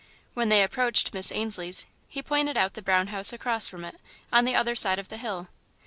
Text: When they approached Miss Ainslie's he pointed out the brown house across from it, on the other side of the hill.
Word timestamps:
When 0.33 0.49
they 0.49 0.63
approached 0.63 1.13
Miss 1.13 1.31
Ainslie's 1.31 1.85
he 2.07 2.23
pointed 2.23 2.57
out 2.57 2.73
the 2.73 2.81
brown 2.81 3.09
house 3.09 3.31
across 3.33 3.67
from 3.67 3.85
it, 3.85 3.97
on 4.33 4.45
the 4.45 4.55
other 4.55 4.73
side 4.75 4.97
of 4.97 5.09
the 5.09 5.17
hill. 5.17 5.49